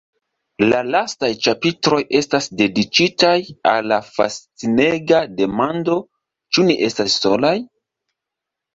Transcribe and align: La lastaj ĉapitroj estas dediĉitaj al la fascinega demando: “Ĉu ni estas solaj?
La 0.69 0.77
lastaj 0.95 1.29
ĉapitroj 1.47 1.99
estas 2.21 2.47
dediĉitaj 2.63 3.35
al 3.75 3.91
la 3.93 4.01
fascinega 4.09 5.23
demando: 5.45 6.03
“Ĉu 6.53 6.69
ni 6.73 6.83
estas 6.91 7.23
solaj? 7.25 7.57